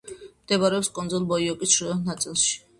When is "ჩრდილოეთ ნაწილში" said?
1.77-2.53